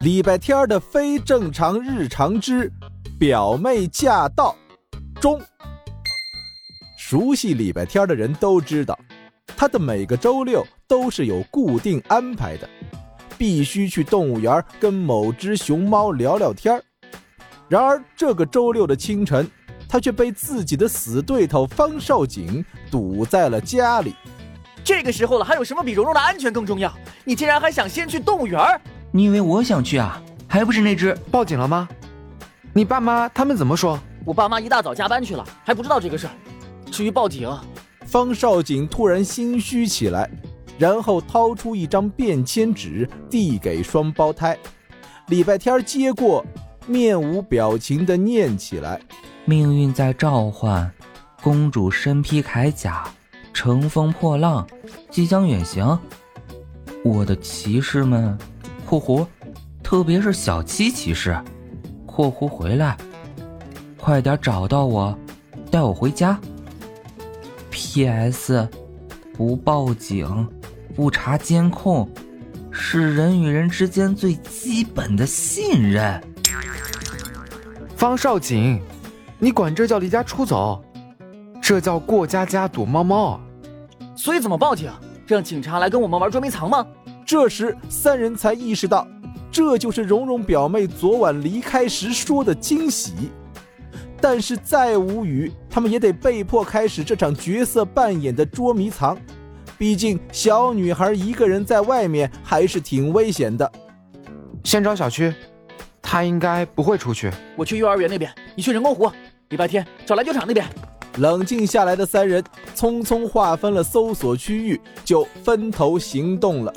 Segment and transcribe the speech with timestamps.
[0.00, 2.70] 礼拜天的非正常日常之
[3.18, 4.54] 表妹驾到
[5.20, 5.40] 中。
[6.98, 8.98] 熟悉礼拜天的人都知道，
[9.56, 12.68] 他的每个周六都是有固定安排的，
[13.38, 16.82] 必须去动物园跟某只熊猫聊聊天
[17.68, 19.48] 然而这个周六的清晨，
[19.88, 24.14] 他却被自己的死对头方少景堵在了家里。
[24.84, 26.92] 这个时候了，还有什么比蓉蓉的安全更重要？
[27.24, 28.60] 你竟然还想先去动物园？
[29.16, 30.20] 你以为我想去啊？
[30.46, 31.88] 还不是那只报警了吗？
[32.74, 33.98] 你爸妈他们怎么说？
[34.26, 36.32] 我爸妈一大早加班去了，还不知道这个事儿。
[36.92, 37.50] 至于报警，
[38.04, 40.30] 方少景突然心虚起来，
[40.78, 44.54] 然后掏出一张便签纸递给双胞胎。
[45.28, 46.44] 礼拜天接过，
[46.86, 49.00] 面无表情的念起来
[49.46, 50.92] ：“命运在召唤，
[51.42, 53.04] 公主身披铠甲，
[53.54, 54.66] 乘风破浪，
[55.08, 55.98] 即将远行。
[57.02, 58.36] 我的骑士们。”
[58.86, 59.26] 括弧，
[59.82, 61.36] 特别是小七骑士，
[62.06, 62.96] 括弧回来，
[63.98, 65.18] 快点找到我，
[65.70, 66.38] 带我回家。
[67.68, 68.68] P.S.
[69.34, 70.48] 不报警，
[70.94, 72.08] 不查监控，
[72.70, 76.22] 是人与人之间最基本的信任。
[77.96, 78.80] 方少景，
[79.38, 80.82] 你管这叫离家出走？
[81.60, 83.40] 这叫过家家躲猫猫。
[84.14, 84.90] 所以怎么报警？
[85.26, 86.86] 让警察来跟我们玩捉迷藏吗？
[87.26, 89.04] 这时，三人才意识到，
[89.50, 93.32] 这就是蓉蓉表妹昨晚离开时说的惊喜。
[94.20, 99.18] 但是再无语，他们也得被迫开始这场角色扮演的捉迷藏。
[99.76, 103.70] 毕竟小女孩一个人在外面还是挺危险的。
[104.62, 105.34] 先找小区，
[106.00, 107.30] 她应该不会出去。
[107.56, 109.10] 我去幼儿园那边，你去人工湖。
[109.48, 110.64] 礼拜天找篮球场那边。
[111.18, 116.72] 冷静下来的三人匆匆划分了搜索区域，就分头行动了。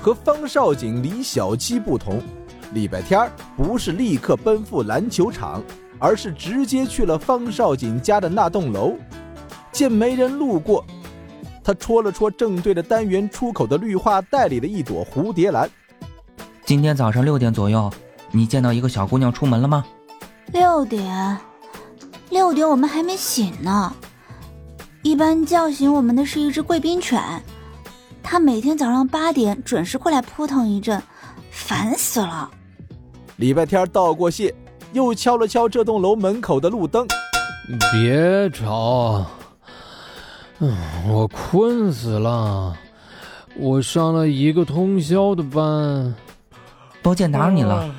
[0.00, 2.20] 和方少景、李小七不同，
[2.72, 5.62] 礼拜天不是立刻奔赴篮球场，
[5.98, 8.94] 而是直接去了方少景家的那栋楼。
[9.72, 10.84] 见没人路过，
[11.62, 15.68] 他戳了戳正对着单元出口的绿化带里的一朵蝴蝶兰。
[16.64, 17.90] 今天早上六点左右，
[18.32, 19.84] 你见到一个小姑娘出门了吗？
[20.52, 21.38] 六点，
[22.30, 23.94] 六点我们还没醒呢。
[25.02, 27.22] 一般叫醒我们的是一只贵宾犬。
[28.30, 31.02] 他每天早上八点准时过来扑腾一阵，
[31.50, 32.50] 烦死了。
[33.36, 34.54] 礼拜天道过谢，
[34.92, 37.06] 又敲了敲这栋楼门口的路灯。
[37.90, 39.24] 别吵，
[40.58, 40.76] 嗯，
[41.08, 42.76] 我困死了。
[43.56, 46.14] 我上了一个通宵的班。
[47.02, 47.90] 抱歉打扰你了，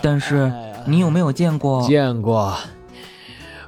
[0.00, 0.50] 但是
[0.86, 1.86] 你有没有见过？
[1.86, 2.56] 见过，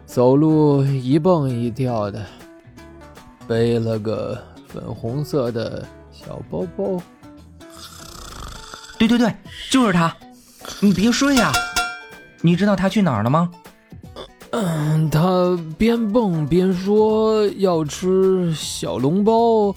[0.06, 2.24] 走路一蹦一跳的，
[3.46, 4.42] 背了个。
[4.72, 7.02] 粉红色的小包包，
[8.98, 9.34] 对对对，
[9.70, 10.14] 就是他。
[10.80, 11.52] 你别睡呀，
[12.40, 13.50] 你知道他去哪儿了吗？
[14.50, 19.74] 嗯，他边蹦边说要吃小笼包，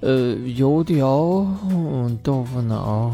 [0.00, 1.46] 呃，油条，
[2.22, 3.12] 豆腐脑，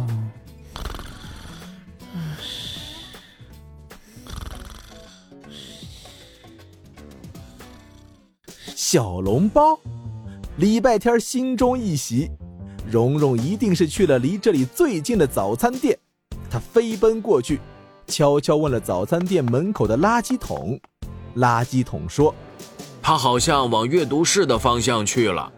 [8.74, 9.78] 小笼包。
[10.60, 12.30] 礼拜天心中一喜，
[12.86, 15.98] 蓉蓉一定是去了离这里最近的早餐店。
[16.50, 17.58] 他飞奔过去，
[18.06, 20.78] 悄悄问了早餐店门口的垃圾桶。
[21.36, 22.34] 垃圾桶说
[23.00, 25.50] ：“他好像往阅读室的方向去了。”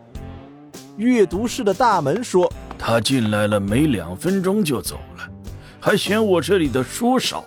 [0.97, 2.49] 阅读室的大门说
[2.79, 5.29] ：“他进来了没两分钟就走了，
[5.81, 7.45] 还嫌我这里的书少。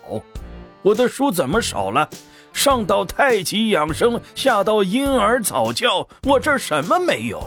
[0.81, 2.09] 我的书怎么少了？”
[2.55, 7.43] 上到太极养生，下到婴儿早教，我这儿什么没有？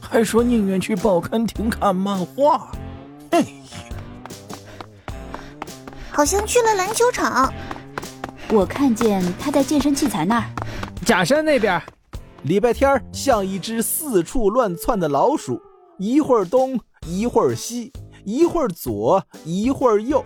[0.00, 2.72] 还说宁愿去报刊亭看漫画。
[3.30, 3.46] 哎呀，
[6.10, 7.50] 好像去了篮球场。
[8.50, 10.44] 我看见他在健身器材那儿。
[11.06, 11.80] 假山那边，
[12.42, 15.62] 礼拜天像一只四处乱窜的老鼠，
[15.96, 17.92] 一会儿东，一会儿西，
[18.24, 20.22] 一会儿左，一会儿右，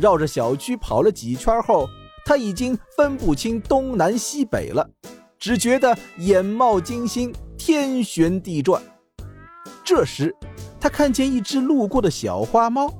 [0.00, 1.88] 绕着小区跑了几圈后。
[2.28, 4.86] 他已经分不清东南西北了，
[5.38, 8.82] 只觉得眼冒金星，天旋地转。
[9.82, 10.36] 这时，
[10.78, 12.92] 他看见一只路过的小花猫，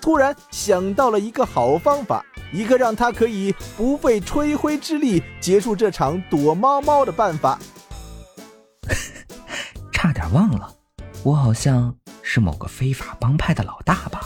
[0.00, 7.58] 突然想到了一个好方法，一个让他可以不费吹灰之力结束这场躲猫猫的办法。
[9.90, 10.72] 差点忘了，
[11.24, 11.92] 我好像
[12.22, 14.20] 是某个非法帮派的老大吧。